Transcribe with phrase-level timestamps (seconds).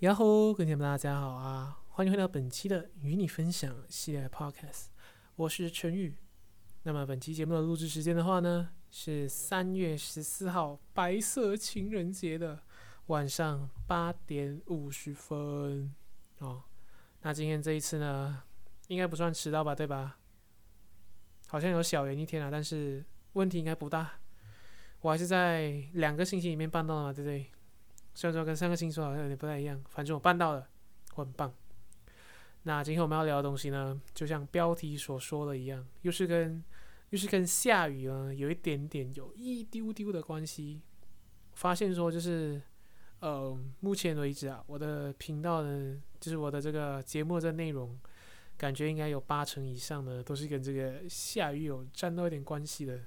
[0.00, 1.78] 呀吼，各位朋友们，大家好啊！
[1.90, 4.86] 欢迎回到本期的与你分享系列 Podcast，
[5.36, 6.16] 我是陈宇。
[6.84, 12.62] 那么本期节目的录制时间的话呢，是三月十四号白色情人节的
[13.08, 15.94] 晚上八点五十分
[16.38, 16.62] 哦。
[17.20, 18.42] 那今天这一次呢，
[18.88, 19.74] 应该不算迟到吧？
[19.74, 20.16] 对吧？
[21.48, 23.04] 好像有小延一天啊，但是
[23.34, 24.12] 问题应该不大。
[25.02, 27.50] 我还是在两个星期里面办到了嘛，对不对？
[28.14, 30.68] 虽然说跟上个星期好像有点不太一样，反正我办到了，
[31.14, 31.54] 我很棒。
[32.64, 36.62] 那今天我们要聊的东西呢，就像标题所说的一样，又是跟
[37.08, 40.82] 又是跟下雨呢有一点点有一丢丢的关系。
[41.54, 42.60] 发现说就是，
[43.18, 47.98] 呃，目前为止啊，我的频道呢，就是我的这个节目的内容，
[48.56, 53.00] 感觉应该有八成以上呢都是跟这个下雨有沾到一点关系的，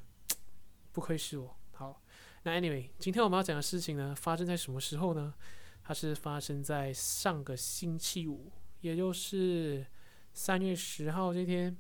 [0.92, 1.56] 不愧是我。
[1.72, 2.03] 好。
[2.46, 5.34] 那 anyway，今天我们要讲的事情呢，发生在什么时候呢？
[5.82, 9.86] 它是发生在上个星期五，也就是
[10.34, 11.76] 三月十号这天。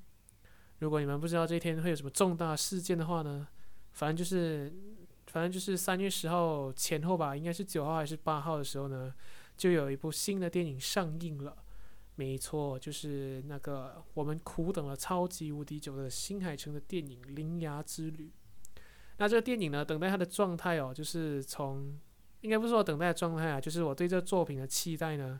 [0.79, 3.47] 如果你们不知道这天会有什么重大事件的话呢，
[3.91, 4.73] 反正就是，
[5.27, 9.13] 反正就是三月十号前后吧，应该是九号还是八号的时候呢，
[9.57, 11.57] 就有一部新的电影上映了。
[12.15, 18.27] 没错，就是那个我们苦等了超级无敌久的新海诚的电影《铃芽之旅》。
[19.17, 21.97] 那这个电影呢，等待它的状态哦，就是从
[22.41, 25.39] 应该不是说等待的状态啊，就是我对这个作品的期待呢，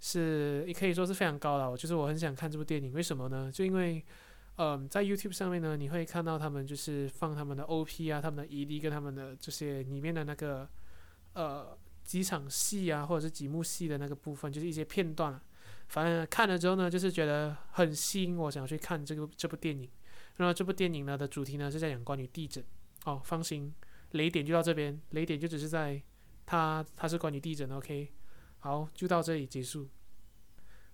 [0.00, 1.76] 是也可以说是非常高的。
[1.76, 3.50] 就是我很想看这部电影，为什么呢？
[3.52, 4.02] 就因为，
[4.56, 10.68] 嗯、在 YouTube 上面呢，你会看到他们就是放他们的 OP 啊，他们的 ED 跟他们的这些里面的那个
[11.34, 15.38] 呃几场戏啊，或者是几幕戏的那个部分，就是一些片段。
[15.88, 19.88] 反正看了之后呢，就是觉得很吸引我，想去看这个这部电影。
[20.36, 22.64] 那么这部电影呢的主题呢是在讲关于地震。
[23.08, 23.74] 哦，放心，
[24.10, 26.02] 雷点就到这边，雷点就只是在
[26.44, 28.12] 它，它是关于地震的，OK，
[28.58, 29.88] 好，就到这里结束。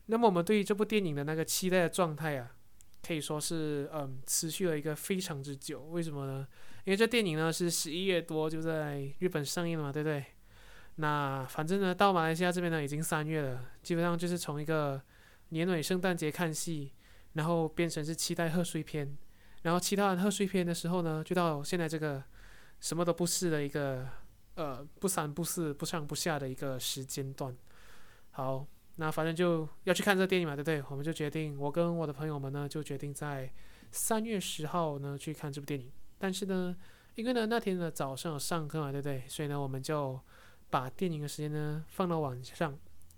[0.06, 2.54] 那么我们对于这部电影的那个期待的状态啊，
[3.02, 5.82] 可以说是嗯，持续了一个非常之久。
[5.82, 6.46] 为什么呢？
[6.84, 10.24] 因为这电影呢是十一月多就在日本上映了嘛，对不对？
[10.96, 15.02] 那反正呢到马来西亚这边呢已经三月了，基本上就是从一个
[15.48, 16.92] 年尾圣诞节看戏，
[17.32, 19.16] 然后变成是期待贺岁片。
[19.64, 22.22] 然后其他的贺岁片的时候呢，就到现在这个
[22.80, 24.06] 什么都不是的一个
[24.56, 27.56] 呃不三不四不上不下的一个时间段。
[28.32, 28.66] 好，
[28.96, 30.84] 那反正就要去看这个电影嘛，对不对？
[30.90, 33.50] 我们就决定，我跟我的朋友们呢就决定在
[33.90, 35.90] 三月十号呢去看这部电影。
[36.18, 36.76] 但是呢，
[37.14, 39.24] 因为呢那天的早上有上课嘛，对不对？
[39.28, 40.20] 所以呢我们就
[40.68, 42.70] 把电影的时间呢放到晚上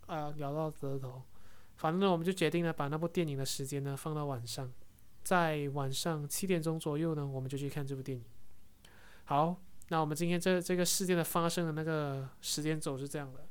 [0.07, 1.23] 啊、呃，聊到这头。
[1.75, 4.73] 反正呢我们就决定呢把那部电影的时间呢放到晚上。
[5.27, 8.25] 在晚上七点钟左右呢，我们就去看这部电影。
[9.25, 13.45] 好，那我们今天这这个事件的发生的那个时间轴是这样的：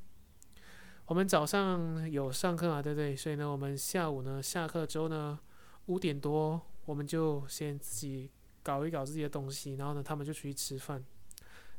[1.07, 3.13] 我们早上有上课啊，对不对？
[3.13, 5.37] 所以呢，我们下午呢下课之后呢，
[5.87, 8.31] 五点多我们就先自己
[8.63, 11.03] 搞一搞自己的东西，然后呢，他们就出去吃饭。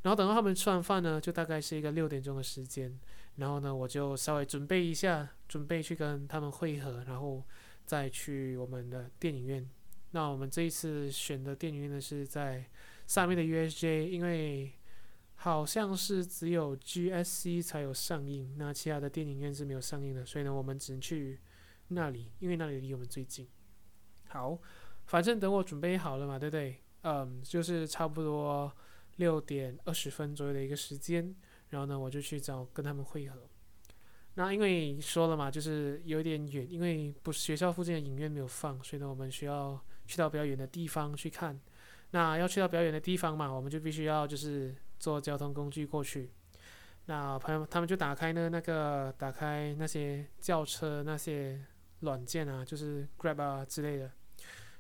[0.02, 2.94] 然后等到他们吃完饭呢，就大概是一个六点钟的时间。
[3.36, 7.42] 然后呢，我就稍微准备一下，准备去跟他们会合，然后
[7.86, 9.66] 再去我们的电影院。
[10.16, 12.64] 那我们这一次选的电影院呢，是在
[13.06, 14.72] 上面的 USJ，因为
[15.34, 21.38] 好像是只有 GSC 才有上映，那其他的电影院是没有上映的，所以呢，我们只能去
[21.88, 23.46] 那里，因为那里离我们最近。
[24.28, 24.58] 好，
[25.04, 26.82] 反正等我准备好了嘛，对不对？
[27.02, 28.72] 嗯，就是差不多
[29.16, 31.36] 六点二十分左右的一个时间，
[31.68, 33.38] 然后呢，我就去找跟他们会合。
[34.36, 39.78] 那因为说了嘛，就是有点远，因为不学校附近的影院没有放，所以呢，我们需要。
[40.06, 41.60] 去到比较远的地方去看，
[42.10, 46.30] 那要去到比较远的地方嘛，我们就必须要就是坐交通工具过去。
[47.06, 51.60] 那朋友他们就打开呢那个打开那些叫车那些
[52.00, 54.10] 软件啊，就是 Grab 啊之类的。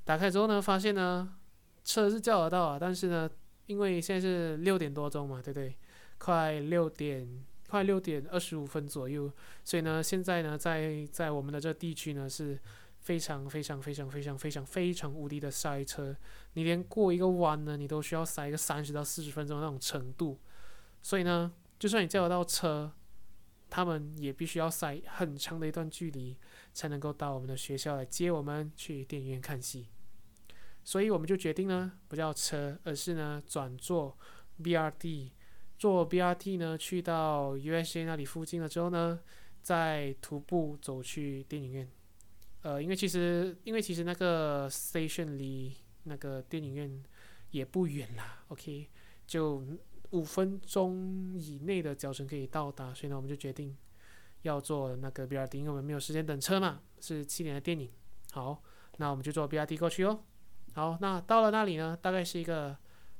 [0.04, 1.36] 打开之后呢，发现呢
[1.84, 3.30] 车是叫得到啊，但是呢，
[3.66, 5.76] 因为现在是六点多钟嘛，对不对？
[6.18, 9.30] 快六点快六点二十五分左右，
[9.64, 12.58] 所以呢，现在呢在在我们的这地区呢是。
[13.06, 16.16] 非常非常非常非常非常非常无敌的塞车，
[16.54, 20.40] 你连过一个弯呢，你都需要塞个三十到四十分钟那种程度。
[21.00, 22.92] 所以呢，就算你叫得到车，
[23.70, 26.36] 他们也必须要塞很长的一段距离，
[26.72, 29.86] 才能够到我们的学校来接我们去电影院看戏。
[30.82, 34.18] 所以我们就决定呢，不叫车，而是呢转坐
[34.60, 35.30] BRT，
[35.78, 39.20] 坐 BRT 呢去到 USA 那里附近了之后呢，
[39.62, 41.88] 再徒步走去电影院。
[42.66, 45.72] 呃，因为其实，因为其实那个 station 离
[46.02, 47.00] 那个电影院
[47.52, 48.90] 也不远啦，OK，
[49.24, 49.64] 就
[50.10, 53.76] 五分钟以内的脚程可以到达，所以呢，我们就决定
[54.42, 57.88] 要坐那个 BRT，因为我们没有时间等车嘛，是七点的电影。
[58.32, 58.60] 好，
[58.96, 60.24] 那我们就坐 BRT 过去哦。
[60.74, 62.76] 好，那到了那里呢，大概是一个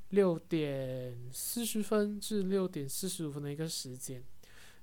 [0.09, 4.25] 六点四十分至六点四十五分的一个时间。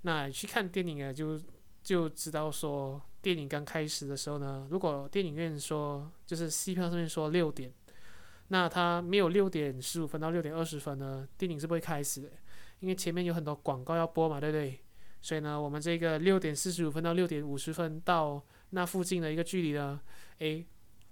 [0.04, 1.38] 那去看电影啊，就
[1.83, 7.74] 就知道说，电影刚开始的时候呢，如果电影院说就是戏票上面说六点，
[8.50, 12.30] 那它没有六点十五分到六点二十分呢，电影是不会开始的，
[12.81, 14.80] 因为前面有很多广告要播嘛，对不对？
[15.22, 20.00] 所以呢，我们这个六点四十五分到六点五十分到那附近的一个距离呢，
[20.38, 20.64] 诶。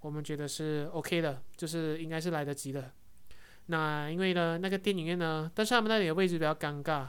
[0.02, 2.90] 我们觉得是 OK 的，就是应该是来得及的。
[3.66, 7.08] 那因为呢，那个电影院呢，但是他们那里的位置比较尴尬。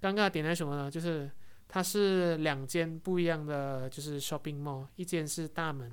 [0.00, 0.90] 尴尬点在什么呢？
[0.90, 1.30] 就是
[1.74, 5.90] 它是两间不一样的，就是 shopping mall，一间是大门，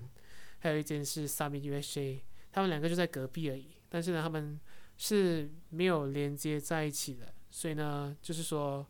[0.60, 2.20] 还有一间是 Summit USA，。
[2.52, 4.60] 他们两个就在隔壁而已，但是呢，他们
[4.98, 7.34] 是没有连接在一起的。
[7.50, 8.86] 所以呢，就是说，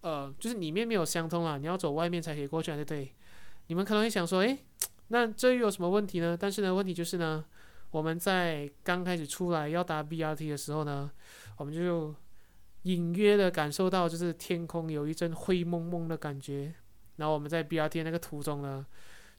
[0.00, 3.14] 呃，就是里面没有相通啊，你要走外面才可以过去啊，对不对？
[3.68, 4.58] 你们可能会想说，诶。
[5.08, 6.36] 那这又有什么问题呢？
[6.36, 7.44] 但是呢，问题就是呢，
[7.92, 11.08] 我们在刚开始出来要搭 BRT 的时候呢，
[11.56, 12.12] 我们就
[12.82, 16.74] 隐约的感受到，就是天空有一阵灰蒙蒙的感觉。
[17.16, 18.84] 然后我们在 BRT 那个途中呢，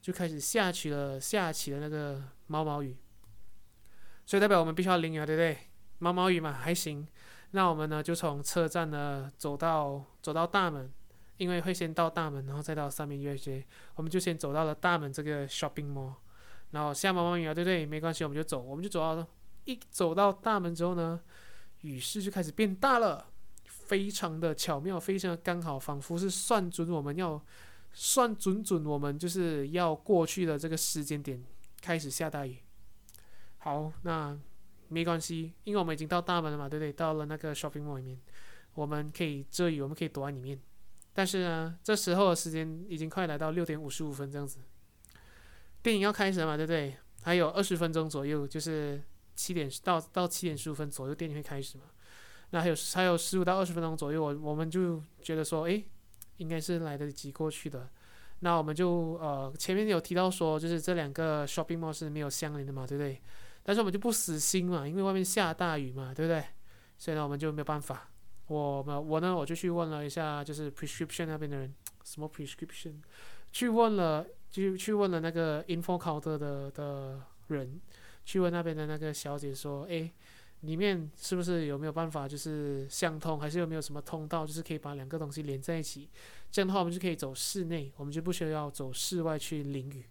[0.01, 2.97] 就开始下起了下起了那个毛毛雨，
[4.25, 5.57] 所以代表我们必须要淋雨啊，对不对？
[5.99, 7.07] 毛毛雨嘛，还行。
[7.51, 10.91] 那我们呢，就从车站呢走到走到大门。
[11.37, 13.63] 因为会先到大门，然后再到上面 USJ，
[13.95, 16.13] 我们就先走到了大门这个 shopping mall，
[16.69, 17.87] 然后下毛毛雨啊，对不对？
[17.87, 19.27] 没关系，我们就走，我们就走到
[19.65, 21.19] 一走到大门之后呢，
[21.81, 23.32] 雨势就开始变大了，
[23.93, 27.39] 非常的巧妙，非常的刚好，仿佛是算准我们要
[27.93, 31.39] 算准准我们就是要过去的这个时间点
[31.79, 32.57] 开始下大雨。
[33.59, 34.35] 好，那
[34.87, 36.91] 没关系，因为我们已经到大门了嘛，对不对？
[36.91, 38.19] 到了那个 shopping mall 里面，
[38.73, 40.59] 我们可以遮雨，我们可以躲在里面。
[41.13, 44.57] 但是呢，这时候的时间已经快来到六点五十五分这样子，
[45.83, 46.97] 电影要开始了嘛，对不对？
[47.21, 49.03] 还有二十分钟左右，就是
[49.35, 51.83] 七点到到七点十五分左右，电影会开始嘛。
[52.53, 55.83] 那还有还有十五到二十分钟左右，我我们就觉得说，诶，
[56.37, 57.89] 应该是来得及过去的。
[58.41, 63.19] 那我们就呃前面有提到说，就是这两个 shopping mall 是没有相连的嘛，对不对？
[63.63, 66.43] 但是我们就不死心嘛，因为外面下大雨嘛，对不对？
[66.99, 68.07] 所以呢，我们就没有办法。
[68.45, 71.73] 我们我呢，我就去问了一下，就是 prescription 那边的人，
[72.03, 72.95] 什么 prescription，
[73.51, 77.81] 去问了，就去问了那个 info counter 的的人，
[78.25, 80.11] 去问那边的那个小姐说，诶，
[80.63, 86.09] 里面是不是有没有办法，就是相通，还是有没有什么通道，就是可以把两个东西连在一起，
[86.49, 90.05] 这样的话我们就可以走室内，我们就不需要走室外去淋雨。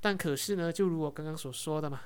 [0.00, 2.00] 但可是呢，就如我刚刚所说的嘛，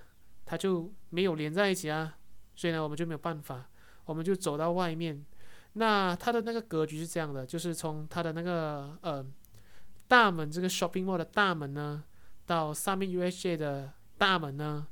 [0.44, 2.18] 它就没有连在一起啊，
[2.54, 3.66] 所以呢，我们就没有办法。
[4.04, 5.24] 我们就走到外面，
[5.72, 9.26] 那它的那个格局是这样的，就是从它的那个呃
[10.06, 12.04] 大门，这个 shopping mall 的大门呢，
[12.44, 14.86] 到 Summit USJ 的大门呢，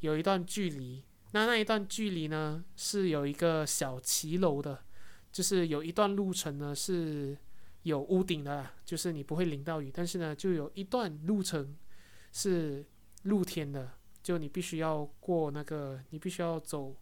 [0.00, 1.04] 有一段距离。
[1.36, 4.82] 那那一段距离呢，是有一个小骑楼的，
[5.30, 7.36] 就是有一段路程呢是
[7.82, 9.90] 有屋顶的，就是你不会淋到雨。
[9.92, 11.76] 但是呢，就有一段路程
[12.32, 12.86] 是
[13.24, 13.92] 露天的，
[14.22, 16.96] 就你必须要过那个，你必须要走。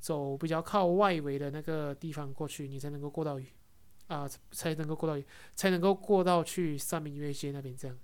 [0.00, 3.46] 走比较靠外围的那个地方过去，你才能够过到雨，
[4.06, 7.94] 啊，才能够过到雨，才能够过到去上面 USJ 那边这样。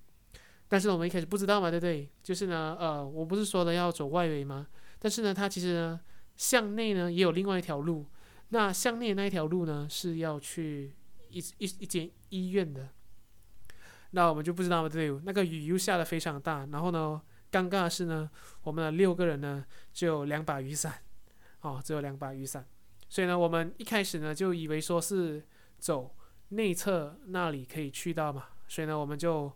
[0.69, 2.11] 但是我们一开始不知道嘛，对不对？
[2.23, 4.67] 就是呢，呃，我不是说的要走外围吗？
[4.99, 6.01] 但是呢，它其实呢，
[6.37, 8.07] 向内呢也有另外一条路。
[8.49, 10.95] 那向内那一条路呢，是要去
[11.31, 12.89] 一一一间医院的。
[14.11, 15.11] 那我们就不知道嘛，对？
[15.25, 18.31] 那个雨又下得非常大，然后呢，尴尬的是呢，
[18.63, 21.03] 我们的六个人呢，只有两把雨伞。
[21.63, 22.65] 哦，只有两把雨伞，
[23.09, 25.43] 所以呢，我们一开始呢就以为说是
[25.79, 26.15] 走
[26.51, 29.53] 内侧那里可以去到嘛，所以呢，我们就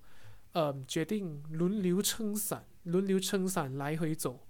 [0.53, 4.49] 呃决定轮流撑伞，轮流撑伞来回走，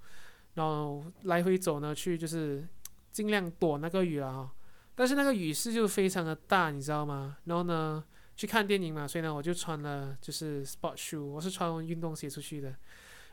[0.55, 2.67] 然后来回走呢去就是
[3.13, 4.53] 尽量躲那个雨啊，
[4.95, 7.39] 但是那个雨势就非常的大，你知道吗？
[7.45, 8.05] 然后呢
[8.37, 12.75] 去看电影嘛，所以呢我就穿了就是 sport shoe，我是穿运动鞋出去的，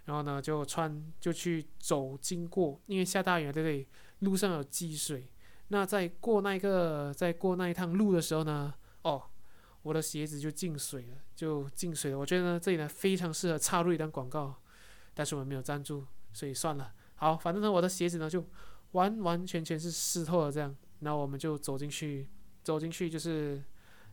[0.05, 3.87] 然后呢就穿就去走经过，因为下大雨了，对不对？
[4.19, 5.29] 路上有积水，
[5.67, 9.21] 那在过那个在过那一趟路的时候呢，哦，
[9.83, 12.17] 我的鞋子就进水了，就进水了。
[12.17, 14.55] 我觉得呢，这里呢非常适合插入一段广告，
[15.13, 16.93] 但是我们没有赞助，所以算了。
[17.17, 18.43] 好，反正呢，我的鞋子呢就
[18.93, 20.75] 完完全全是湿透了这样。
[21.01, 22.27] 然后我们就走进去，
[22.63, 23.63] 走进去就是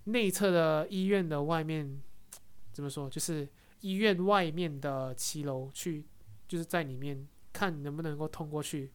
[0.04, 1.98] 内侧的医院的外面，
[2.72, 3.08] 怎么说？
[3.08, 3.48] 就是
[3.80, 6.04] 医院外面的骑楼去，
[6.46, 8.90] 就是在里面看能不能够通过去。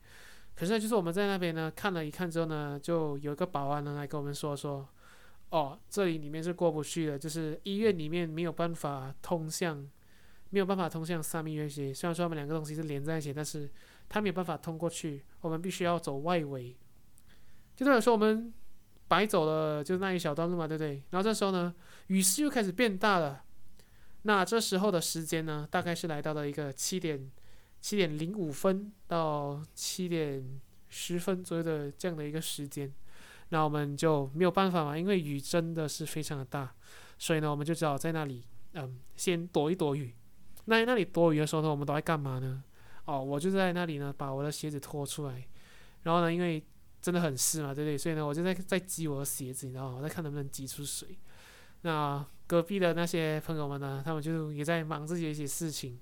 [0.56, 4.88] 可是就是我们在那边呢看了一看之后呢，就有一个保安呢来跟我们说说，
[5.50, 9.90] 哦，这里里面是过不去的，就是医院里面没有办法通向，
[10.52, 11.92] 没有办法通向三蜜月街。
[11.92, 13.72] 虽然说他们两个东西是连在一起，但是
[14.10, 16.76] 他没有办法通过去，我们必须要走外围。
[17.76, 18.52] 就代表说我们
[19.08, 21.02] 白走了，就那一小段路嘛，对不对？
[21.12, 21.74] 然后这时候呢，
[22.08, 23.44] 雨势又开始变大了。
[24.24, 27.32] 那这时候的时间呢，大概是来到了一个七点
[27.80, 32.94] 七点零五分到七点十分左右的这样的一个时间。
[33.52, 36.76] 那我们就没有办法嘛，因为雨真的是非常的大，
[37.18, 40.14] 所以呢，我们就只好在那里，嗯，先躲一躲雨。
[40.66, 42.64] 那那里躲雨的时候呢，我们都在干嘛呢？
[43.10, 45.48] 哦，我就在那里呢，把我的鞋子脱出来，
[46.04, 46.64] 然后呢，因为
[47.02, 47.98] 真的很湿嘛，对不对？
[47.98, 49.98] 所以呢，我就在在挤我的鞋子，你知道吗？
[49.98, 51.18] 我在看能不能挤出水。
[51.82, 55.98] 那隔壁的那些朋友们呢，他们就也在忙自己的一些事情。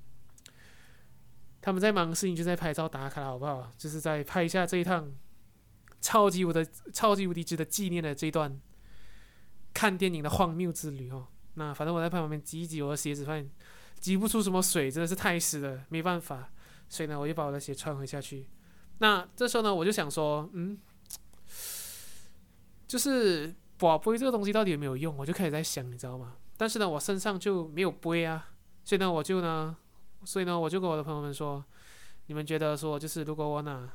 [1.62, 3.72] 他们在忙的事情，就在拍照打卡了，好不好？
[3.78, 5.12] 就是在拍一下这一趟
[6.02, 8.60] 超级无敌超级无敌值得纪念的这一段
[9.74, 11.28] 看电影的荒谬之旅哦。
[11.54, 13.50] 那反正我在旁边挤一挤我的鞋子，发现
[14.00, 16.52] 挤不出什么水，真的是太湿了，没办法。
[16.90, 18.48] 所以呢，我就把我的鞋穿回下去。
[19.00, 20.78] 那这时候呢，我就想说，嗯，
[22.88, 25.16] 就是宝贝这个东西到底有没有用？
[25.18, 26.38] 我就开始在想，你知道吗？
[26.58, 28.50] 但是呢，我身上就没有杯啊，
[28.84, 29.78] 所以呢，我就呢，
[30.26, 31.64] 所以呢，我就跟我的朋友们说，
[32.26, 33.88] 你们觉得说，就是如果我拿，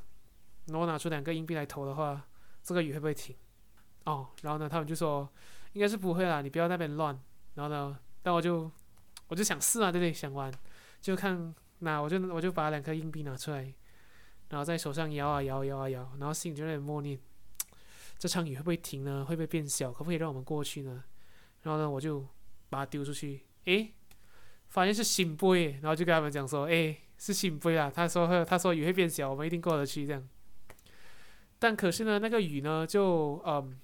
[0.69, 2.25] 我拿出两个硬币来投的话，
[2.63, 3.35] 这个雨会不会停？
[4.05, 5.29] 哦，然后呢，他们就说，
[5.73, 7.19] 应该是不会啦，你不要那边乱。
[7.55, 8.71] 然后呢，但我就，
[9.27, 10.13] 我就想试啊，对不对？
[10.13, 10.53] 想玩，
[11.01, 11.53] 就看。
[11.85, 13.75] 那我就我就把两颗硬币拿出来，
[14.51, 17.19] 然后在手上摇啊摇，摇啊摇，然后心里就在默念：
[18.19, 19.25] 这场雨会不会停呢？
[19.25, 19.91] 会不会变小？
[19.91, 21.03] 可不可以让我们过去呢？
[21.63, 22.25] 然后呢，我就
[22.71, 23.93] 把它丢出去，诶，
[24.69, 27.91] 发现是圣杯，然后就跟他们讲说：诶，是圣杯啊！
[27.93, 30.29] 他说他说雨会变小，我们一定过得去这样。
[31.59, 33.77] 但可是呢，那个雨呢，就嗯，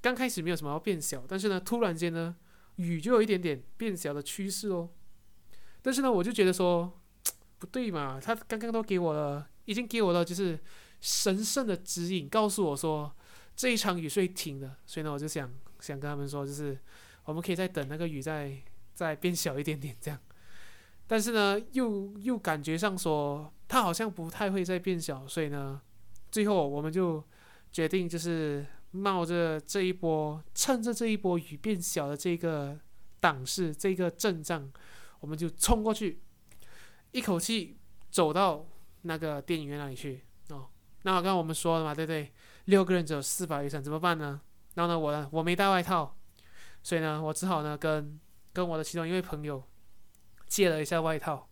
[0.00, 2.34] 刚开始没有什么要变小，但是呢，突然间呢，
[2.76, 4.88] 雨就有一点点变小的趋势哦。
[5.82, 7.00] 但是呢，我就觉得说。
[7.64, 8.20] 不对嘛？
[8.22, 10.58] 他刚刚都给我了，已经给我了，就是
[11.00, 13.10] 神圣的指引，告诉我说
[13.56, 14.76] 这一场雨是会停的。
[14.84, 16.78] 所以呢，我就想想跟他们说，就是
[17.24, 18.56] 我们可以再等那个雨再
[18.92, 20.20] 再变小一点点这样。
[21.06, 25.80] 但是呢，又又感觉上说它好像不太会再变小，所以呢，
[26.30, 27.22] 最后我们就
[27.72, 32.78] 决定就是冒着这一波，趁着这一波雨变小的这个
[33.20, 34.70] 档势，这个阵仗，
[35.20, 36.20] 我们就冲过去。
[37.14, 37.78] 一口气
[38.10, 38.66] 走到
[39.02, 40.66] 那个电影院那里去哦。
[41.02, 42.32] 那我刚刚我们说了嘛，对不对？
[42.64, 44.40] 六个人只有四把雨伞，怎么办呢？
[44.74, 46.16] 然后呢，我呢，我没带外套，
[46.82, 48.18] 所以呢，我只好呢跟
[48.52, 49.62] 跟我的其中一位朋友
[50.48, 51.48] 借了一下外套。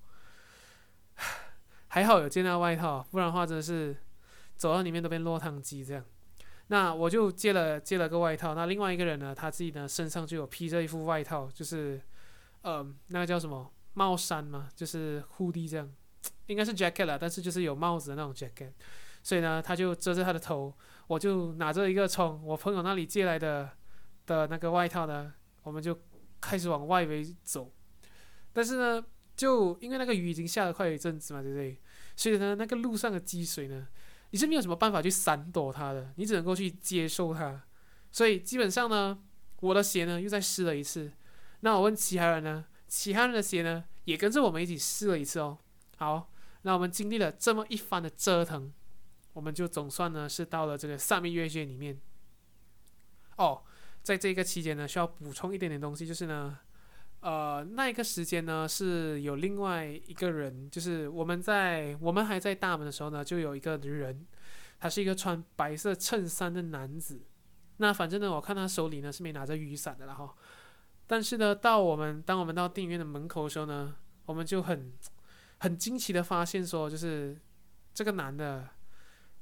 [1.87, 3.97] 还好有借那外套，不然的话真的是
[4.57, 6.05] 走到里面都变落汤鸡这样。
[6.67, 8.57] 那我就借了借了个外套。
[8.57, 12.01] 那另外一个人呢，他自己呢身上就有披着一副外套，就是
[12.63, 13.71] 呃那个叫什么？
[13.95, 15.93] 帽衫嘛，就是 hoodie 这样，
[16.47, 18.73] 应该是 jacket 啦，但是就是有帽子的那种 jacket，
[19.23, 20.75] 所以呢，他就遮着他的头，
[21.07, 23.71] 我就拿着一个从我朋友那里借来的
[24.27, 25.33] 的那个外套呢，
[25.63, 25.99] 我们就
[26.41, 27.73] 开始往外围走。
[28.53, 29.05] 但是呢，
[29.37, 31.81] 就因为那个雨已经下了快一阵子嘛，对不对？
[32.17, 33.89] 所以呢，那个路上的积水呢，
[34.31, 37.63] 你是没有什么办法去闪躲它的，你只能够去接受它。
[38.11, 39.19] 所以基本上呢，
[39.61, 41.11] 我的鞋呢又再湿了一次。
[41.61, 42.67] 那我问其他人呢？
[42.93, 45.57] 其他人的鞋呢，也跟着我们一起试了一次哦。
[45.97, 46.31] 好，
[46.61, 48.71] 那我们经历了这么一番的折腾，
[49.33, 51.99] 我们就总算呢是到了这个萨米月街里面。
[53.37, 53.63] 哦，
[54.03, 56.59] 在这个期间呢，需要补充一点点东西，就是呢，
[57.21, 64.27] 呃，那一个时间呢是有另外一个人，就是我们在我们还在大门的时候呢，就有一个人，
[64.79, 67.23] 他是一个穿白色衬衫的男子。
[67.79, 70.35] 那反正呢，我看他手里呢是没拿着雨伞的了哈。
[71.07, 73.95] 但是呢，到我们当我们到电影院的门口的时候呢，
[74.25, 74.93] 我们就很
[75.59, 77.37] 很惊奇的发现说，就是
[77.93, 78.69] 这个男的，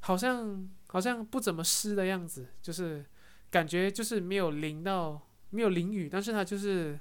[0.01, 3.05] 好像好像不怎么湿的样子，就是
[3.51, 6.99] 感觉就是没有淋到没有淋雨，但是他就是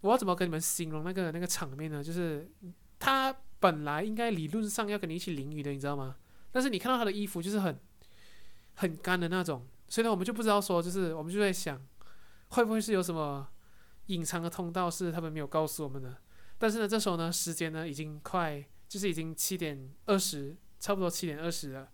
[0.00, 2.04] 我要怎么跟你们形容那个那个场面呢？
[2.04, 2.50] 就是
[2.98, 6.16] 他本来应该理论上要跟你一起淋雨的，你知道吗？
[6.52, 7.78] 但是你看到他的衣服就是很
[8.74, 11.80] 很干的那种，所以呢，我们就不知道说，就是我们就在想。
[12.54, 13.48] 会不会是有什么
[14.06, 16.16] 隐藏的通道是他们没有告诉我们的？
[16.58, 21.88] 但是呢，这时候呢，时间呢已经快，就是已经七点二十，差不多七点二十了。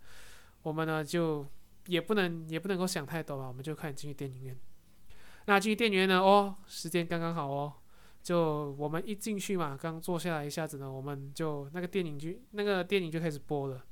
[0.61, 1.45] 我们呢就
[1.87, 4.57] 也不能也不能够想太多吧，我们就开始进去电影院。
[5.45, 7.73] 那进去电影院呢，哦，时间刚刚好哦，
[8.21, 13.83] 就我们一进去嘛，刚坐下来一下子呢，我们就那个电影就那个电影就开始播了。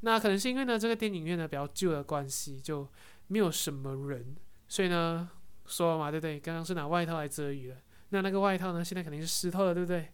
[0.00, 2.86] 那可能是因为呢这个电影院呢比较旧的关系，就
[3.28, 4.36] 没有什么人。
[4.68, 5.30] 所以呢，
[5.66, 6.38] 说嘛，对不对？
[6.40, 7.76] 刚刚是拿外套来遮雨的，
[8.10, 10.08] 那那个外套呢，现在肯定是湿透了，对不对？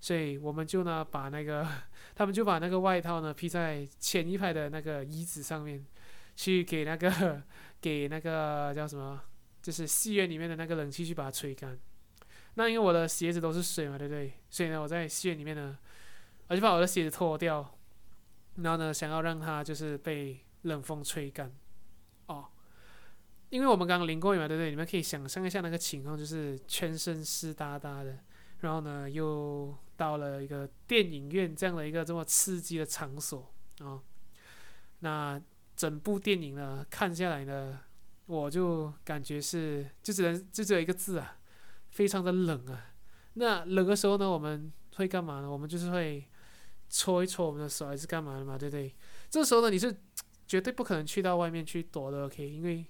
[0.00, 1.66] 所以我们就呢，把那个
[2.14, 5.84] 他们就把那个外套呢披在前一排的那个椅子上面，
[6.36, 7.42] 去给那个
[7.80, 9.20] 给那个叫什么，
[9.62, 11.78] 就是戏院里面的那个冷气去把它吹干。
[12.54, 14.32] 那因为我的鞋子都是水嘛，对不对？
[14.50, 15.76] 所以呢，我在戏院里面呢，
[16.48, 17.78] 我就把我的鞋子脱掉，
[18.56, 21.52] 然后呢，想要让它就是被冷风吹干。
[22.26, 22.46] 哦，
[23.50, 24.70] 因为我们刚刚淋过雨嘛，对不对？
[24.70, 28.18] 你们可以想象一下那个情况，就是全身湿哒哒的。
[28.60, 34.02] 然后呢，又到了一个电影院这样的一个这么刺激的场所啊、
[34.98, 35.40] 那
[35.76, 37.78] 整部电影呢，看下来呢，
[38.26, 41.38] 我就感觉是就只能就只有一个字啊，
[41.90, 42.92] 非常的冷啊。
[43.34, 45.48] 那冷的时候呢，我们会干嘛呢？
[45.48, 46.26] 我们就是会
[46.88, 48.58] 搓一搓我们的手，还是干嘛的嘛？
[48.58, 48.92] 对不对？
[49.30, 49.96] 这时候呢，你是
[50.48, 52.44] 绝对不可能去到外面去躲的，OK？
[52.48, 52.84] 因为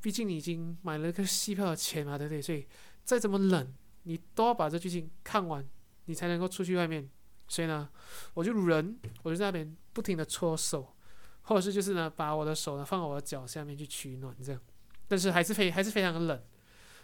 [0.00, 2.40] 毕竟你已经买了个戏票的钱嘛，对不对？
[2.40, 2.66] 所以
[3.04, 3.74] 再怎么冷。
[4.04, 5.68] 你都要把这剧情看完，
[6.06, 7.10] 你才能够出去外面。
[7.48, 7.88] 所以呢，
[8.34, 10.94] 我就人，我就在那边不停的搓手，
[11.42, 14.60] 或者是就是呢，把我的手呢放到我的脚下面去取暖，这样。
[15.08, 16.42] 但是还是非还是非常的冷。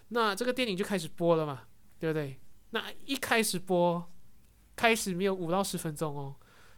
[0.08, 1.62] 那这个电影就开始播了嘛，
[1.98, 2.38] 对不对？
[2.70, 4.12] 那一开始播，
[4.76, 6.36] 开始没有五到十分钟哦，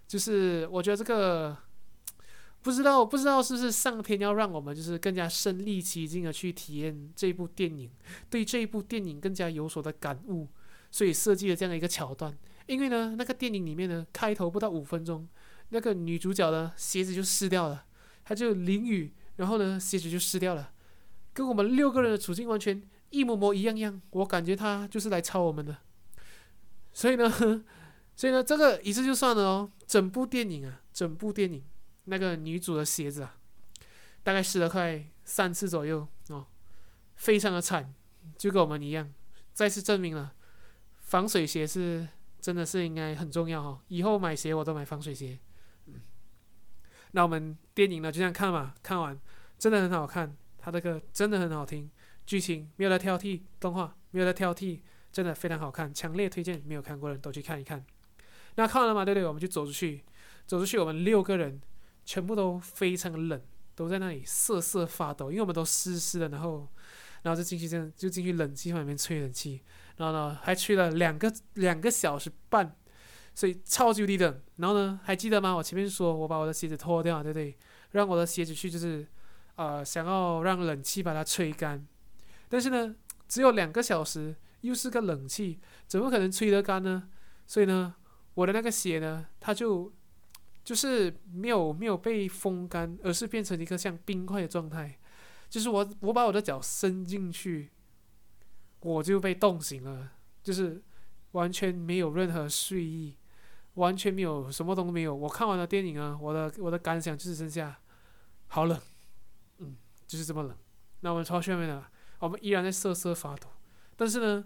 [0.09, 1.57] 就是我觉得这个。
[2.67, 7.89] 不知道，不知道是不是上天要让我们就是更加身临其境的去体验这部电影，
[8.29, 10.49] 对这部电影更加有所的感悟，
[10.91, 12.37] 所以设计了这样的一个桥段。
[12.67, 15.29] 因为呢，那个电影里面呢，开头不到五分钟，
[15.69, 17.85] 那个女主角的鞋子就湿掉了，
[18.25, 20.73] 她就淋雨，然后呢，鞋子就湿掉了，
[21.33, 24.03] 跟我们六个人的处境完全一模模一样样。
[24.11, 25.77] 我感觉她就是来抄我们的，
[26.93, 27.31] 所以呢，
[28.17, 29.71] 所以呢，这个一次就算了哦。
[29.87, 31.63] 整部电影啊，整部电影。
[32.07, 33.37] 那个女主的鞋子啊，
[34.23, 36.47] 大概湿了快三次左右哦，
[37.17, 37.95] 非常的惨，
[38.39, 39.13] 就跟我们一样，
[39.53, 40.33] 再次证明了
[40.99, 42.09] 防水鞋是
[42.41, 45.39] 真的是应该很重要哈、以后买鞋我都买防水鞋。
[47.13, 49.19] 那我们电影呢就这样看嘛，看完
[49.59, 51.91] 真的很好看，它这个真的很好听，
[52.27, 57.85] 剧情没有得挑剔，动画没有得挑剔，真的非常好看，强烈推荐没有看过的人都去看一看。
[58.57, 59.27] 那看完了嘛，对不对？
[59.27, 60.05] 我们就走出去，
[60.47, 61.61] 走出去，我们六个人。
[62.07, 63.39] 全部都非常冷，
[63.75, 66.67] 都在那里瑟瑟发抖，因为我们都湿湿的，然后，
[67.23, 69.61] 然后就进去这样，就进去冷气房里面吹冷气，
[69.97, 72.77] 然后呢，还吹了两个 两个小时半，
[73.35, 74.41] 所以超级无敌冷。
[74.59, 75.53] 然后呢，还记得吗？
[75.53, 77.59] 我前面说我把我的鞋子脱掉，对不对？
[77.91, 79.05] 让我的鞋子去，就是，
[79.57, 81.85] 呃，想要让冷气把它吹干，
[82.49, 82.95] 但是呢，
[83.27, 87.09] 只有两个小时，又是个冷气，怎么可能吹得干呢？
[87.49, 87.97] 所以呢，
[88.35, 89.93] 我的那个鞋呢，它就。
[90.67, 94.99] 就是没有没有被风干，而是变成一个像冰块的状态。
[95.49, 97.71] 就是我我把我的脚伸进去，
[98.81, 100.11] 我就被冻醒了，
[100.43, 100.83] 就是
[101.31, 103.17] 完全没有任何睡意，
[103.75, 105.15] 完全没有什么都没有。
[105.15, 107.79] 我看完了电影啊，我的我的感想就是剩下
[108.49, 108.77] 好冷，
[109.59, 110.59] 嗯，就是这么冷。
[111.03, 113.47] 那我们出去外面了，我们依然在瑟瑟发抖。
[113.95, 114.45] 但是呢，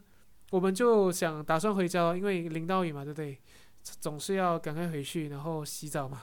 [0.50, 3.40] 我们就想打算回家了，因为淋到雨嘛，对不对？
[3.82, 6.22] 总是要赶快回去，然后洗澡嘛。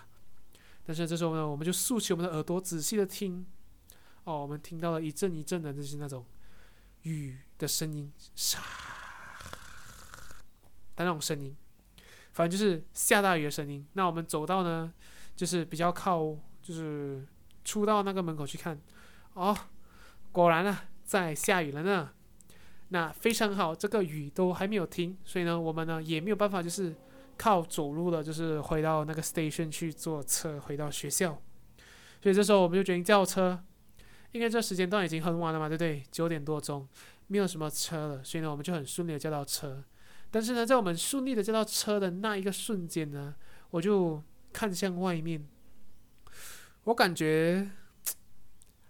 [0.85, 3.45] 但是这时候呢，我们就竖起我们的耳朵，仔细的听。
[4.23, 6.25] 哦，我们听到了一阵一阵的，就是那种
[7.01, 8.59] 雨的声音，沙
[10.95, 11.55] 的那种声音，
[12.31, 13.85] 反正就是下大雨的声音。
[13.93, 14.93] 那我们走到呢，
[15.35, 17.25] 就是比较靠，就是
[17.65, 18.79] 出到那个门口去看。
[19.33, 19.57] 哦，
[20.31, 22.11] 果然啊，在下雨了呢。
[22.89, 26.95] 那非常好，这个雨都还没有停，所以呢，我们呢也没有办法，就是。
[27.38, 31.41] 靠走路的，就是回到那个 station 去坐车回到学校，
[32.21, 33.63] 所以这时候我们就决定叫车，
[34.32, 36.04] 因为这时间段已经很晚了嘛，对不对？
[36.12, 36.88] 九点多钟，
[37.28, 39.84] 没有什么车了，所以呢，我们就很顺利的叫到车。
[40.30, 43.36] 但是呢，在我们顺利的叫到车的那一个瞬间呢，
[43.69, 44.21] 我就
[44.52, 45.47] 看向外面，
[46.84, 47.69] 我感觉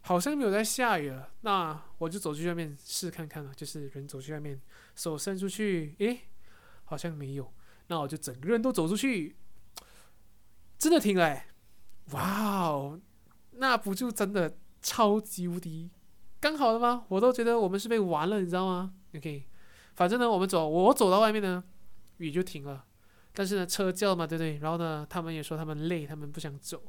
[0.02, 1.30] 好像没有在下雨了。
[1.42, 4.60] 那我就走去外面试看看了，就是人走去外面，
[4.96, 6.22] 手伸出去，诶，
[6.86, 7.54] 好像没有。
[7.88, 9.36] 那我就整个人都走出去，
[10.78, 11.44] 真的停了，
[12.12, 13.00] 哇哦，
[13.52, 15.90] 那不就真的超级无敌
[16.40, 17.06] 刚好了吗？
[17.08, 19.48] 我都觉得我们是被玩了，你知道吗？OK，
[19.96, 21.64] 反正呢，我们走，我走到外面呢，
[22.18, 22.86] 雨就停了，
[23.34, 24.58] 但是呢，车叫嘛，对不对？
[24.60, 26.82] 然后呢，他们也说他们累，他们不想走，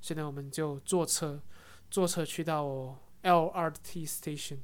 [0.00, 1.42] 所以呢，我们就坐车，
[1.90, 2.64] 坐车去到
[3.22, 4.58] LRT station。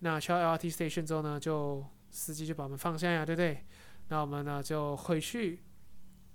[0.00, 3.64] 那去到 LRT station 之后呢，就司机就把我们放下呀，对不对？
[4.08, 5.62] 那我们呢就回去，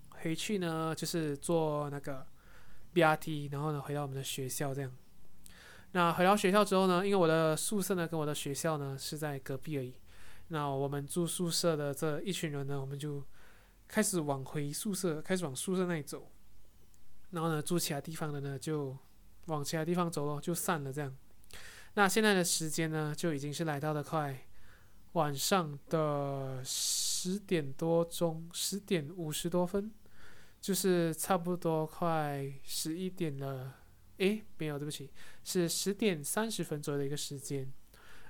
[0.10, 2.26] 回去呢就是坐那个
[2.94, 4.92] BRT，然后呢回到我们的学校这样。
[5.92, 9.94] 那回到学校之后呢，因为我的宿舍呢跟我的学校呢是在隔壁而已。
[10.50, 13.24] 那我们住宿舍的这一群人呢，我们就
[13.88, 16.32] 开始往回宿舍，开始往宿舍那里走。
[17.32, 18.96] 然后呢，住其他地方的呢就
[19.46, 21.16] 往其他地方走了，就散了这样。
[21.96, 24.46] 那现在的时间呢，就已经是来到了快
[25.14, 26.60] 晚上的
[27.24, 29.90] 十点多钟，十点五十多分，
[30.60, 33.76] 就是差不多快十一点了。
[34.18, 35.10] 诶，没有，对不起，
[35.46, 37.72] 是十点三十分左右的一个时间。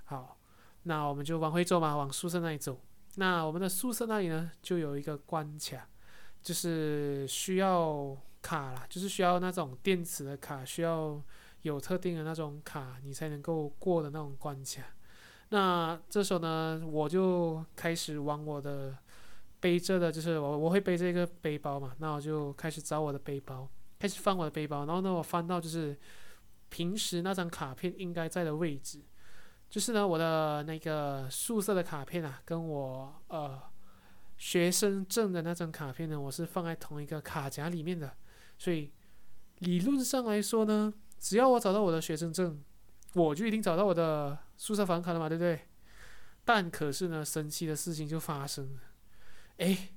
[0.03, 0.39] 好，
[0.84, 2.79] 那我们就往回走嘛，往宿舍那里走。
[3.15, 5.89] 那我们的宿舍那里呢，就有一个关卡，
[6.43, 11.19] 就是需要卡啦，就是需要那种电子的卡，需要
[11.63, 14.84] 有特定的那种卡，你才能够过的那种关卡。
[15.49, 18.97] 那这时候呢，我就开始往我的
[19.60, 23.69] 背着的，就是我我会背着一个背包嘛，那我就开始找我的背包。
[23.99, 25.97] 开始翻我的背包，然后呢，我翻到就是
[26.67, 28.99] 平时那张卡片应该在的位置，
[29.69, 33.58] 就是呢，我的那个宿舍的卡片啊，跟我呃
[34.36, 38.12] 学生证的那张卡片呢，我是放在同一个卡夹里面的，
[38.58, 38.91] 所以
[39.60, 42.62] 理论上来说呢，只要我找到我的学生证，
[43.15, 45.60] 我就一定找到我的宿舍房卡了嘛，对不对？
[46.45, 48.80] 但可是呢，神奇的事情就发生了，
[49.58, 49.89] 哎，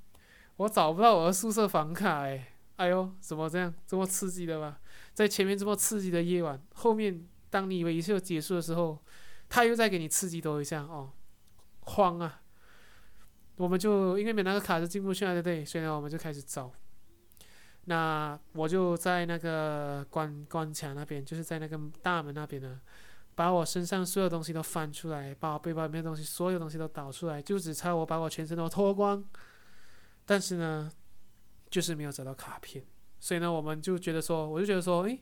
[0.57, 2.53] 我找不到我的宿舍房卡，哎。
[2.77, 4.79] 哎呦，怎么这样这么刺激的吧？
[5.15, 9.03] 在前面这么刺激的夜晚，后面当你以为一切就结束的时候，
[9.49, 11.11] 他又再给你刺激多一下哦，
[11.81, 12.43] 慌啊！
[13.57, 15.65] 我们就因为没那个卡是进不去了，对不对？
[15.65, 16.71] 所以呢，我们就开始找。
[17.87, 22.79] 那我就在那个关关卡那边，就是在那个大门那边呢，
[23.37, 29.25] 把我身上所有东西都翻出来，把我背包里面东西所有东西都倒出来，就只差我把我全身都脱光。
[30.25, 30.91] 但是呢。
[31.69, 32.83] 就是没有找到卡片，
[33.19, 35.21] 所以呢，我们就觉得说，我就觉得说，诶，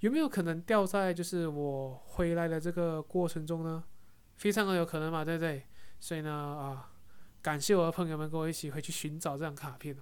[0.00, 3.84] 有没有可能掉在就是我回来的这个过程中呢？
[4.36, 5.64] 非常的有可能嘛，对不对？
[6.00, 6.90] 所以呢，啊，
[7.40, 9.96] 感谢我的朋友们跟我一起回去寻找这张卡片。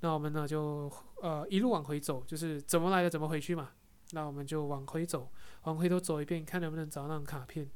[0.00, 3.72] 那我们呢就呃一路往回走，就是怎么来的怎么回去嘛。
[4.12, 5.30] 那我们就往回走，
[5.62, 7.68] 往回头走一遍，看能不能找到那张卡片。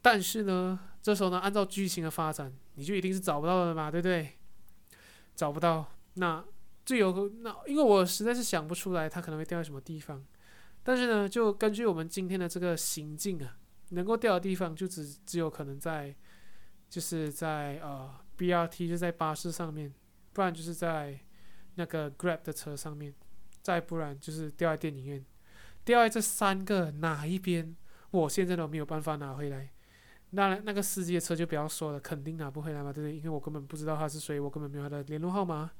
[0.00, 4.38] 但是呢，这时候呢，按照剧情的发展，你就一定是找不到了嘛，对不对？
[5.34, 5.86] 找不到。
[6.14, 6.44] 那
[6.84, 10.24] 最有那，因为我实在是想不出来它可能会掉在什么地方，
[10.82, 13.56] 但是呢，就根据我们今天的这个行径啊，
[13.90, 16.14] 能够掉的地方就只只有可能在，
[16.90, 19.94] 就是在呃 BRT 就在巴士上面，
[20.32, 21.18] 不然就是在
[21.76, 23.14] 那个 Grab 的车上面，
[23.62, 25.24] 再不然就是掉在电影院，
[25.84, 27.74] 掉在这三个哪一边，
[28.10, 29.70] 我现在都没有办法拿回来。
[30.30, 33.16] 那那个司机的车就不要说了，肯定拿不回来嘛，对不对？
[33.16, 35.70] 因为我根本不知道他是谁，我根本没有他的联络号码。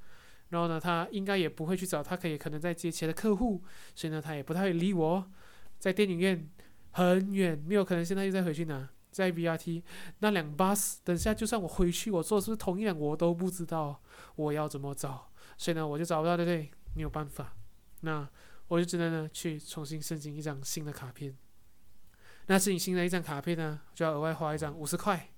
[0.50, 3.62] 然后呢，他应该也不会去找，他可以可能在接其他的客户，
[3.94, 5.30] 所以呢，他也不太会理我。
[5.78, 6.46] 在电影院
[6.90, 8.88] 很远，没有可能现在又再回去拿。
[9.10, 9.82] 在 BRT
[10.20, 14.00] 那辆巴士，等下就算我回去，我坐是不是同一辆，我都不知道
[14.36, 16.70] 我要怎么找，所以呢，我就找不到，对不对？
[16.94, 17.54] 没有办法，
[18.02, 18.28] 那
[18.68, 21.36] 我就只能呢去重新申请一张新的卡片。
[22.46, 25.32] 那申请新的一张卡片呢，就要额外花一张五十块，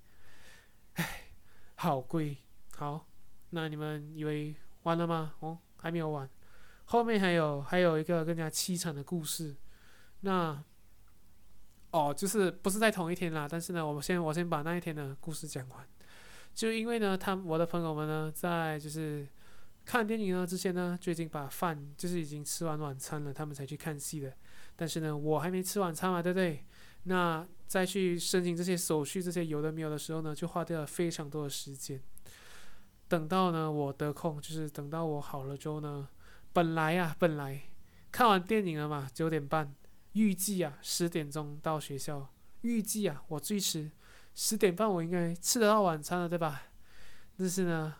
[0.93, 1.31] 唉，
[1.75, 2.37] 好贵。
[2.75, 3.07] 好，
[3.51, 4.55] 那你们以为？
[4.83, 5.33] 完了吗？
[5.39, 6.29] 哦，还没有完，
[6.85, 9.55] 后面还有还有一个更加凄惨的故事。
[10.19, 10.63] 那
[11.89, 15.87] 哦，就是不是在同一天啦，但是呢，我先我先把那一天的故事讲完。
[16.53, 19.27] 就因为呢，他我的朋友们呢，在就是
[19.85, 24.33] 看电影呢之前呢，最近把饭就是已经吃完晚餐了，他们才去看戏的。
[24.75, 26.65] 但是呢，我还没吃晚餐嘛，对不对？
[27.03, 32.01] 那再去申请这些手续，这些有的没有的时候呢，就花掉了非常多的时间。
[33.07, 36.09] 等到呢，我得空，就是等到我好了之后呢，
[36.51, 37.61] 本来啊，本来
[38.11, 39.73] 看完电影了嘛，九点半，
[40.13, 43.91] 预计啊十点钟到学校，预计啊我最迟
[44.33, 46.63] 十点半我应该吃得到晚餐了，对吧？
[47.37, 47.93] 但是呢，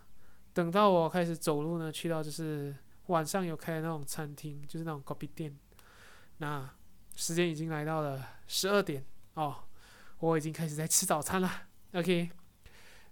[0.55, 2.73] 等到我开始走路呢，去到就是
[3.07, 5.53] 晚上有开的那种餐厅，就是那种咖啡店，
[6.37, 6.67] 那
[7.13, 9.53] 时间已经来到了十二点哦，
[10.19, 11.51] 我已经开始在吃早餐了
[11.93, 12.29] ，OK。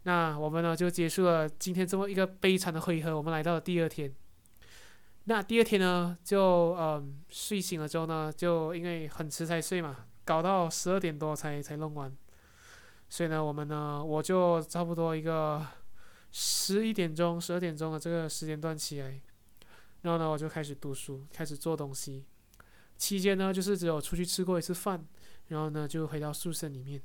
[0.04, 3.16] 那我们呢就结束了今天这么一个悲惨的回合。
[3.16, 4.14] 我们来到了第二天。
[5.26, 12.10] 那第二天呢，就嗯睡醒了之后呢，就因为很迟才睡嘛，搞到十二点多才才弄完。
[13.10, 15.62] 所以呢，我们呢我就差不多一个
[16.34, 19.22] 十一点钟、十二点钟的这个时间段起来，
[20.02, 22.26] 然后呢我就开始读书，开始做东西。
[22.98, 25.08] 期间呢就是只有出去吃过一次饭，
[25.48, 27.02] 然后呢就回到宿舍里面。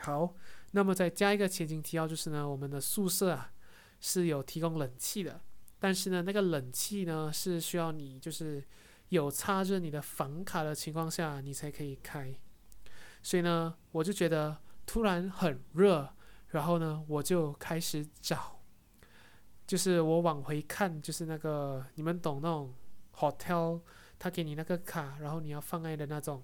[0.00, 0.34] 好。
[0.72, 3.50] 那么再加一个前景提要，就是呢，我们的宿舍啊
[4.00, 5.40] 是有提供冷气的，
[5.78, 8.62] 但是呢，那个冷气呢是需要你就是
[9.08, 12.38] 有插着你的房卡的情况下，你才可以开。
[13.22, 16.14] 所以呢，我就觉得突然很热，
[16.48, 18.60] 然后呢，我就开始找，
[19.66, 22.74] 就是我往回看，就是那个你们懂那种
[23.14, 23.80] hotel，
[24.18, 26.42] 他给你那个卡，然后你要放爱的那种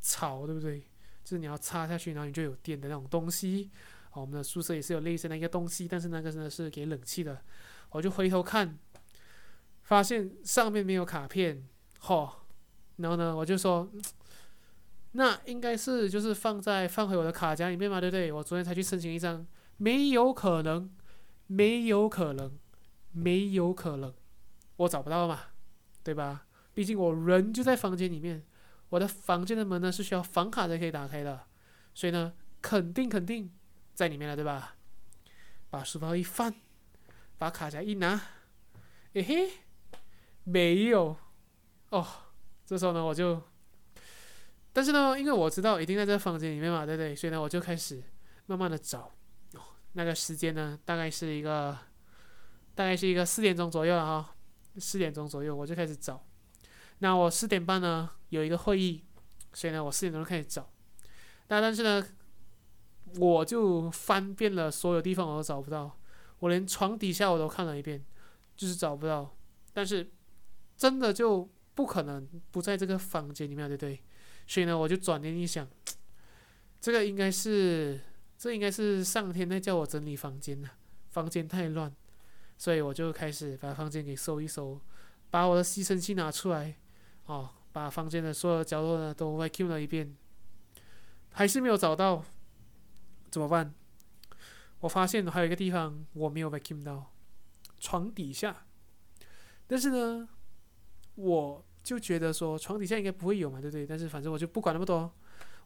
[0.00, 0.80] 槽，对不对？
[1.22, 3.70] 就是你要插下去，然后你就有电的那种东西。
[4.12, 7.40] 哦，我们的宿舍也是有类似的一个东西，但是那个呢是给冷气的。
[7.90, 8.78] 我就回头看，
[9.82, 11.66] 发现上面没有卡片，
[12.00, 12.28] 嚯、
[12.96, 13.88] 然后呢，我就说，
[15.12, 18.32] 那应该是就是放在放回我的卡夹里面嘛，对不对？
[18.32, 19.46] 我昨天才去申请一张，
[19.76, 20.90] 没有可能，
[21.46, 22.58] 没有可能，
[23.12, 24.12] 没有可能，
[24.76, 25.40] 我找不到嘛，
[26.02, 26.46] 对吧？
[26.74, 28.44] 毕竟我人就在房间里面，
[28.88, 31.46] 我的房间的门呢是需要房卡才可以打开的，
[31.94, 33.50] 所以呢，肯定肯定。
[33.94, 34.76] 在里面了，对吧？
[35.68, 36.54] 把书包一翻，
[37.36, 38.18] 把卡夹一拿，
[39.12, 39.50] 嘿嘿，
[40.44, 41.14] 没有
[41.90, 42.06] 哦。
[42.64, 43.42] 这时候呢，我就，
[44.72, 47.14] 但是呢，因为我知道一定在这房间里面嘛，对不对？
[47.14, 48.02] 所以呢，我就开始
[48.46, 49.10] 慢慢的找。
[49.92, 51.76] 那个时间呢，大概是一个，
[52.74, 54.34] 大概是一个四点钟左右了哈。
[54.78, 56.24] 四点钟左右我就开始找。
[56.98, 59.04] 那我四点半呢有一个会议，
[59.52, 60.70] 所以呢，我四点钟开始找。
[61.48, 62.06] 那但是呢。
[63.18, 65.98] 我就翻遍了所有地方，我都找不到。
[66.38, 68.02] 我连床底下我都看了一遍，
[68.56, 69.36] 就是找不到。
[69.74, 70.10] 但是
[70.78, 74.02] 真的就不可能不在这个房间里面，对不对？
[74.52, 75.66] 所以呢，我就转念一想，
[76.78, 77.98] 这个应该是，
[78.36, 80.68] 这应该是上天在叫我整理房间呢。
[81.08, 81.90] 房间太乱，
[82.58, 84.78] 所以我就开始把房间给收一收，
[85.30, 86.76] 把我的吸尘器拿出来，
[87.24, 90.14] 哦，把房间的所有角落呢都 vacuum 了一遍，
[91.30, 92.22] 还是没有找到。
[93.30, 93.72] 怎么办？
[94.80, 97.10] 我发现还有一个地方我没有 vacuum 到，
[97.80, 98.66] 床底下。
[99.66, 100.28] 但是呢，
[101.14, 103.86] 我就觉得说床底下应该不会有嘛，对不对？
[103.86, 105.12] 但是反正我就不管那么多，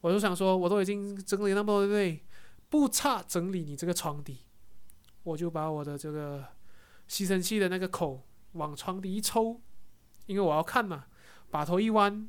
[0.00, 2.24] 我就想说，我都已经整理那么多，对不对？
[2.68, 4.40] 不差整理你这个床底，
[5.22, 6.44] 我就把我的这个
[7.06, 9.60] 吸尘器的那个口往床底一抽，
[10.26, 11.06] 因为我要看嘛，
[11.50, 12.28] 把头一弯，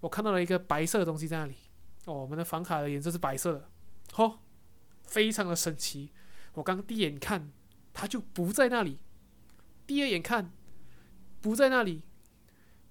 [0.00, 1.54] 我看到了一个白色的东西在那里。
[2.06, 3.68] 哦，我们的房卡的颜色是白色的。
[4.14, 4.38] 哦，
[5.02, 6.10] 非常的神奇！
[6.54, 7.52] 我刚第一眼看，
[7.92, 8.96] 它就不在那里；
[9.86, 10.50] 第二眼看，
[11.42, 12.02] 不在那里。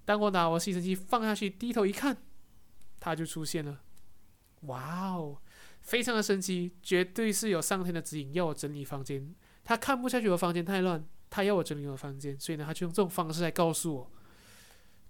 [0.08, 2.16] 当我拿我吸尘器放下去，低头一看，
[2.98, 3.78] 它就出现了。
[4.62, 5.36] 哇哦，
[5.82, 6.72] 非常的神奇！
[6.82, 9.34] 绝对是有上天的指引，要我整理房间。
[9.64, 14.10] 他看不下去我房间太乱，他要我整理我的房间，所以呢，他就用这种方式来告诉我，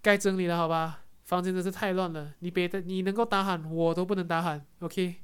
[0.02, 1.04] 该整理了，好吧？
[1.26, 5.14] 房间真是太乱了，你别的你能够打喊，我都不能打喊，OK？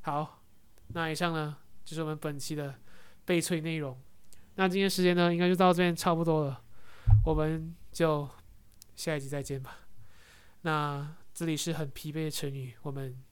[0.00, 0.42] 好，
[0.88, 2.74] 那以上呢就是我们本期的
[3.24, 3.96] 悲催内容。
[4.56, 6.60] 那今天时间呢应该就到这边差不多了，
[7.24, 8.28] 我们就
[8.96, 9.80] 下一集再见吧。
[10.62, 13.22] 那这里是很疲惫的成语，我们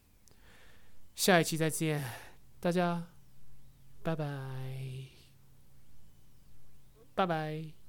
[1.16, 2.04] 下一期再见，
[2.60, 3.08] 大家
[4.02, 4.26] 拜拜，
[7.14, 7.83] 拜拜。